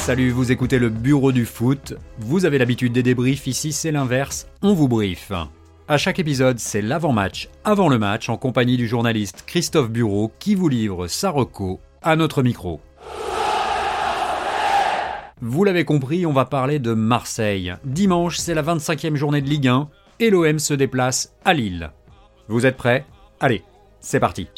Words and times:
Salut, 0.00 0.30
vous 0.30 0.50
écoutez 0.50 0.78
le 0.78 0.88
bureau 0.88 1.30
du 1.30 1.44
foot. 1.44 1.94
Vous 2.18 2.46
avez 2.46 2.56
l'habitude 2.56 2.92
des 2.94 3.02
débriefs, 3.02 3.46
ici 3.46 3.70
c'est 3.70 3.92
l'inverse, 3.92 4.48
on 4.62 4.72
vous 4.72 4.88
brief. 4.88 5.30
À 5.88 5.98
chaque 5.98 6.18
épisode, 6.18 6.58
c'est 6.58 6.80
l'avant-match, 6.80 7.50
avant 7.64 7.90
le 7.90 7.98
match, 7.98 8.30
en 8.30 8.38
compagnie 8.38 8.78
du 8.78 8.88
journaliste 8.88 9.44
Christophe 9.46 9.90
Bureau 9.90 10.32
qui 10.38 10.54
vous 10.54 10.68
livre 10.68 11.06
sa 11.06 11.28
reco 11.28 11.80
à 12.02 12.16
notre 12.16 12.42
micro. 12.42 12.80
Vous 15.42 15.64
l'avez 15.64 15.84
compris, 15.84 16.24
on 16.24 16.32
va 16.32 16.46
parler 16.46 16.78
de 16.78 16.94
Marseille. 16.94 17.74
Dimanche, 17.84 18.38
c'est 18.38 18.54
la 18.54 18.62
25e 18.62 19.16
journée 19.16 19.42
de 19.42 19.48
Ligue 19.50 19.68
1 19.68 19.90
et 20.18 20.30
l'OM 20.30 20.58
se 20.58 20.74
déplace 20.74 21.34
à 21.44 21.52
Lille. 21.52 21.92
Vous 22.48 22.64
êtes 22.64 22.78
prêts? 22.78 23.04
Allez, 23.38 23.62
c'est 24.00 24.18
parti. 24.20 24.48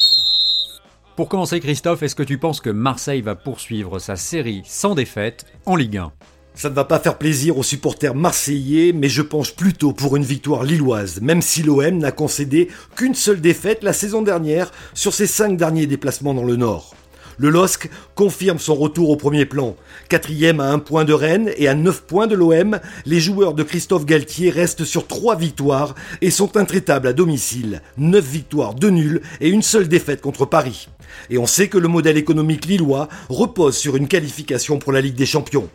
Pour 1.14 1.28
commencer, 1.28 1.60
Christophe, 1.60 2.02
est-ce 2.02 2.14
que 2.14 2.22
tu 2.22 2.38
penses 2.38 2.62
que 2.62 2.70
Marseille 2.70 3.20
va 3.20 3.34
poursuivre 3.34 3.98
sa 3.98 4.16
série 4.16 4.62
sans 4.64 4.94
défaite 4.94 5.44
en 5.66 5.76
Ligue 5.76 5.98
1 5.98 6.12
ça 6.54 6.68
ne 6.68 6.74
va 6.74 6.84
pas 6.84 6.98
faire 6.98 7.16
plaisir 7.16 7.56
aux 7.56 7.62
supporters 7.62 8.14
marseillais, 8.14 8.92
mais 8.92 9.08
je 9.08 9.22
penche 9.22 9.56
plutôt 9.56 9.94
pour 9.94 10.16
une 10.16 10.22
victoire 10.22 10.64
lilloise, 10.64 11.22
même 11.22 11.40
si 11.40 11.62
l'OM 11.62 11.96
n'a 11.96 12.12
concédé 12.12 12.68
qu'une 12.94 13.14
seule 13.14 13.40
défaite 13.40 13.82
la 13.82 13.94
saison 13.94 14.20
dernière 14.20 14.70
sur 14.92 15.14
ses 15.14 15.26
cinq 15.26 15.56
derniers 15.56 15.86
déplacements 15.86 16.34
dans 16.34 16.44
le 16.44 16.56
Nord. 16.56 16.94
Le 17.38 17.48
LOSC 17.48 17.90
confirme 18.14 18.58
son 18.58 18.74
retour 18.74 19.08
au 19.08 19.16
premier 19.16 19.46
plan. 19.46 19.76
Quatrième 20.10 20.60
à 20.60 20.70
un 20.70 20.78
point 20.78 21.06
de 21.06 21.14
Rennes 21.14 21.50
et 21.56 21.68
à 21.68 21.74
9 21.74 22.02
points 22.02 22.26
de 22.26 22.34
l'OM, 22.34 22.78
les 23.06 23.20
joueurs 23.20 23.54
de 23.54 23.62
Christophe 23.62 24.04
Galtier 24.04 24.50
restent 24.50 24.84
sur 24.84 25.06
trois 25.06 25.36
victoires 25.36 25.94
et 26.20 26.30
sont 26.30 26.58
intraitables 26.58 27.08
à 27.08 27.14
domicile. 27.14 27.80
9 27.96 28.22
victoires, 28.22 28.74
2 28.74 28.90
nuls 28.90 29.22
et 29.40 29.48
une 29.48 29.62
seule 29.62 29.88
défaite 29.88 30.20
contre 30.20 30.44
Paris. 30.44 30.88
Et 31.30 31.38
on 31.38 31.46
sait 31.46 31.68
que 31.68 31.78
le 31.78 31.88
modèle 31.88 32.16
économique 32.16 32.66
lillois 32.66 33.08
repose 33.28 33.76
sur 33.76 33.96
une 33.96 34.08
qualification 34.08 34.78
pour 34.78 34.92
la 34.92 35.00
Ligue 35.00 35.14
des 35.14 35.26
Champions. 35.26 35.68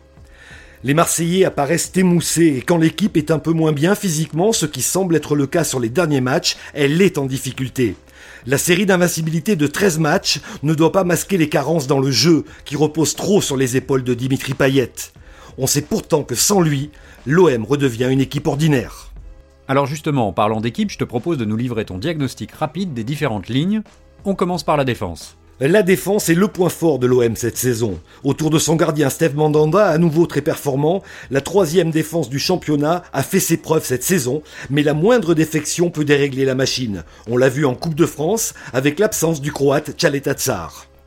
Les 0.84 0.94
Marseillais 0.94 1.44
apparaissent 1.44 1.90
émoussés 1.96 2.54
et 2.58 2.62
quand 2.62 2.78
l'équipe 2.78 3.16
est 3.16 3.32
un 3.32 3.40
peu 3.40 3.52
moins 3.52 3.72
bien 3.72 3.96
physiquement, 3.96 4.52
ce 4.52 4.66
qui 4.66 4.82
semble 4.82 5.16
être 5.16 5.34
le 5.34 5.48
cas 5.48 5.64
sur 5.64 5.80
les 5.80 5.88
derniers 5.88 6.20
matchs, 6.20 6.56
elle 6.72 7.02
est 7.02 7.18
en 7.18 7.26
difficulté. 7.26 7.96
La 8.46 8.58
série 8.58 8.86
d'invincibilité 8.86 9.56
de 9.56 9.66
13 9.66 9.98
matchs 9.98 10.40
ne 10.62 10.74
doit 10.74 10.92
pas 10.92 11.02
masquer 11.02 11.36
les 11.36 11.48
carences 11.48 11.88
dans 11.88 11.98
le 11.98 12.12
jeu 12.12 12.44
qui 12.64 12.76
repose 12.76 13.16
trop 13.16 13.42
sur 13.42 13.56
les 13.56 13.76
épaules 13.76 14.04
de 14.04 14.14
Dimitri 14.14 14.54
Payet. 14.54 14.92
On 15.58 15.66
sait 15.66 15.82
pourtant 15.82 16.22
que 16.22 16.36
sans 16.36 16.60
lui, 16.60 16.90
l'OM 17.26 17.64
redevient 17.64 18.08
une 18.10 18.20
équipe 18.20 18.46
ordinaire. 18.46 19.12
Alors 19.66 19.86
justement, 19.86 20.28
en 20.28 20.32
parlant 20.32 20.60
d'équipe, 20.60 20.90
je 20.90 20.98
te 20.98 21.04
propose 21.04 21.36
de 21.36 21.44
nous 21.44 21.56
livrer 21.56 21.84
ton 21.84 21.98
diagnostic 21.98 22.52
rapide 22.52 22.94
des 22.94 23.04
différentes 23.04 23.48
lignes. 23.48 23.82
On 24.24 24.34
commence 24.34 24.64
par 24.64 24.76
la 24.76 24.84
défense. 24.84 25.36
La 25.60 25.82
défense 25.82 26.28
est 26.28 26.34
le 26.34 26.48
point 26.48 26.68
fort 26.68 26.98
de 26.98 27.06
l'OM 27.06 27.36
cette 27.36 27.56
saison. 27.56 27.98
Autour 28.24 28.50
de 28.50 28.58
son 28.58 28.74
gardien 28.74 29.10
Steve 29.10 29.36
Mandanda, 29.36 29.86
à 29.86 29.98
nouveau 29.98 30.26
très 30.26 30.42
performant, 30.42 31.02
la 31.30 31.40
troisième 31.40 31.90
défense 31.90 32.28
du 32.28 32.38
championnat 32.38 33.04
a 33.12 33.22
fait 33.22 33.40
ses 33.40 33.56
preuves 33.56 33.84
cette 33.84 34.02
saison, 34.02 34.42
mais 34.70 34.82
la 34.82 34.94
moindre 34.94 35.34
défection 35.34 35.90
peut 35.90 36.04
dérégler 36.04 36.44
la 36.44 36.56
machine. 36.56 37.04
On 37.28 37.36
l'a 37.36 37.48
vu 37.48 37.64
en 37.64 37.74
Coupe 37.74 37.94
de 37.94 38.06
France 38.06 38.54
avec 38.72 38.98
l'absence 38.98 39.40
du 39.40 39.52
croate 39.52 39.92
Tchaleta 39.96 40.34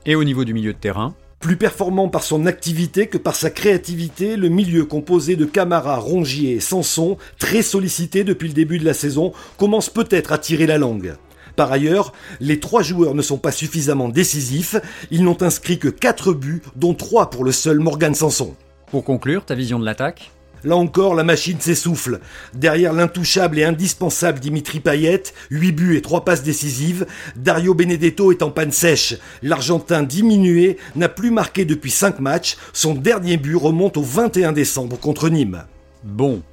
Et 0.06 0.16
au 0.16 0.23
niveau 0.23 0.46
du 0.46 0.53
milieu 0.53 0.73
de 0.73 0.78
terrain? 0.78 1.14
Plus 1.40 1.58
performant 1.58 2.08
par 2.08 2.23
son 2.23 2.46
activité 2.46 3.08
que 3.08 3.18
par 3.18 3.36
sa 3.36 3.50
créativité, 3.50 4.36
le 4.38 4.50
milieu 4.50 4.86
composé 4.86 5.36
de 5.36 5.46
Camara, 5.46 5.98
Rongier 5.98 6.53
et 6.53 6.59
Sanson, 6.59 7.18
très 7.40 7.62
sollicité 7.62 8.23
depuis 8.23 8.48
le 8.48 8.53
début 8.53 8.80
de 8.80 8.86
la 8.86 8.94
saison, 8.94 9.34
commence 9.58 9.90
peut-être 9.90 10.31
à 10.31 10.38
tirer 10.38 10.68
la 10.68 10.78
langue. 10.78 11.16
Par 11.55 11.71
ailleurs, 11.71 12.13
les 12.39 12.59
trois 12.59 12.83
joueurs 12.83 13.16
ne 13.16 13.21
sont 13.21 13.38
pas 13.38 13.52
suffisamment 13.52 14.09
décisifs, 14.09 14.75
ils 15.11 15.23
n'ont 15.23 15.41
inscrit 15.41 15.80
que 15.80 15.88
4 15.88 16.33
buts, 16.33 16.61
dont 16.75 16.94
3 16.94 17.30
pour 17.30 17.44
le 17.44 17.52
seul 17.52 17.80
Morgan 17.80 18.16
Sanson. 18.16 18.55
Pour 18.89 19.03
conclure, 19.03 19.45
ta 19.45 19.55
vision 19.55 19.79
de 19.79 19.85
l'attaque? 19.85 20.31
Là 20.63 20.75
encore, 20.75 21.16
la 21.16 21.23
machine 21.23 21.59
s'essouffle. 21.59 22.19
Derrière 22.53 22.94
l'intouchable 22.94 23.57
et 23.57 23.63
indispensable 23.63 24.40
Dimitri 24.40 24.79
Payet, 24.79 25.23
8 25.50 25.72
buts 25.72 25.97
et 25.97 26.01
3 26.01 26.23
passes 26.23 26.44
décisives, 26.44 27.07
Dario 27.35 27.73
Benedetto 27.73 28.31
est 28.31 28.44
en 28.44 28.51
panne 28.51 28.72
sèche. 28.72 29.16
L'Argentin 29.41 30.03
diminué 30.03 30.78
n'a 30.95 31.09
plus 31.09 31.31
marqué 31.31 31.66
depuis 31.66 31.90
5 31.90 32.19
matchs. 32.19 32.57
Son 32.73 32.94
dernier 32.94 33.38
but 33.38 33.56
remonte 33.56 33.97
au 33.97 34.03
21 34.03 34.51
décembre 34.51 35.00
contre 35.00 35.29
Nîmes. 35.29 35.63
Bon. 36.03 36.44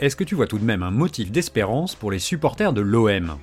Est-ce 0.00 0.16
que 0.16 0.24
tu 0.24 0.34
vois 0.34 0.48
tout 0.48 0.58
de 0.58 0.64
même 0.64 0.82
un 0.82 0.90
motif 0.90 1.30
d'espérance 1.30 1.94
pour 1.94 2.10
les 2.10 2.18
supporters 2.18 2.72
de 2.72 2.80
l'OM 2.80 3.36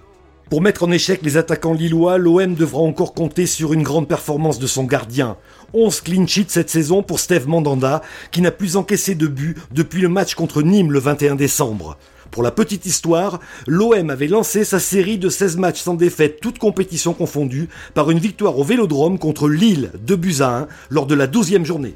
pour 0.52 0.62
mettre 0.62 0.84
en 0.84 0.92
échec 0.92 1.22
les 1.24 1.38
attaquants 1.38 1.72
lillois, 1.72 2.18
l'OM 2.18 2.56
devra 2.56 2.82
encore 2.82 3.14
compter 3.14 3.46
sur 3.46 3.72
une 3.72 3.84
grande 3.84 4.10
performance 4.10 4.60
de 4.60 4.68
son 4.68 4.84
gardien. 4.84 5.38
11 5.74 6.02
clean 6.02 6.28
sheets 6.28 6.50
cette 6.50 6.70
saison 6.70 7.04
pour 7.04 7.22
Steve 7.22 7.48
Mandanda, 7.48 8.02
qui 8.32 8.42
n'a 8.42 8.52
plus 8.52 8.76
encaissé 8.76 9.16
de 9.16 9.28
but 9.28 9.58
depuis 9.72 10.02
le 10.02 10.10
match 10.10 10.36
contre 10.36 10.62
Nîmes 10.62 10.92
le 10.92 11.00
21 11.00 11.36
décembre. 11.36 11.98
Pour 12.32 12.44
la 12.44 12.52
petite 12.52 12.86
histoire, 12.86 13.40
l'OM 13.66 14.10
avait 14.10 14.28
lancé 14.28 14.66
sa 14.66 14.82
série 14.82 15.18
de 15.18 15.30
16 15.30 15.56
matchs 15.56 15.80
sans 15.80 15.94
défaite, 15.94 16.42
toutes 16.42 16.60
compétitions 16.60 17.14
confondues, 17.14 17.70
par 17.94 18.12
une 18.12 18.20
victoire 18.20 18.60
au 18.60 18.66
Vélodrome 18.66 19.20
contre 19.20 19.48
Lille 19.48 19.94
de 20.06 20.16
buts 20.16 20.42
à 20.42 20.64
1 20.64 20.68
lors 20.90 21.06
de 21.06 21.16
la 21.16 21.28
12e 21.28 21.64
journée. 21.64 21.96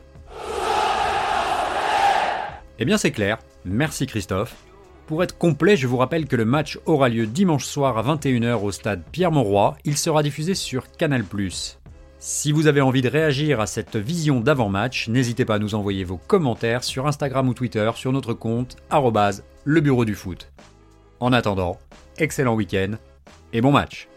Eh 2.80 2.86
bien 2.86 2.98
c'est 2.98 3.12
clair, 3.12 3.38
merci 3.66 4.08
Christophe. 4.08 4.56
Pour 5.08 5.22
être 5.24 5.38
complet, 5.38 5.78
je 5.78 5.86
vous 5.86 5.98
rappelle 5.98 6.26
que 6.26 6.36
le 6.36 6.46
match 6.46 6.80
aura 6.88 7.10
lieu 7.10 7.28
dimanche 7.28 7.66
soir 7.66 7.96
à 7.98 8.16
21h 8.16 8.64
au 8.64 8.72
stade 8.72 9.04
Pierre-Mauroy. 9.12 9.78
Il 9.84 9.98
sera 9.98 10.24
diffusé 10.24 10.56
sur 10.56 10.92
Canal+. 10.92 11.24
Si 12.18 12.52
vous 12.52 12.66
avez 12.66 12.82
envie 12.82 13.04
de 13.04 13.10
réagir 13.10 13.60
à 13.60 13.68
cette 13.68 13.98
vision 13.98 14.40
d'avant-match, 14.40 15.08
n'hésitez 15.08 15.46
pas 15.46 15.56
à 15.56 15.60
nous 15.60 15.76
envoyer 15.76 16.04
vos 16.04 16.18
commentaires 16.18 16.84
sur 16.84 17.06
Instagram 17.06 17.48
ou 17.48 17.54
Twitter 17.54 17.92
sur 17.94 18.12
notre 18.12 18.34
compte 18.34 18.78
le 19.64 19.82
bureau 19.82 20.06
du 20.06 20.16
foot. 20.16 20.52
En 21.20 21.34
attendant, 21.34 21.78
excellent 22.18 22.56
week-end 22.56 22.94
et 23.54 23.62
bon 23.62 23.72
match 23.72 24.08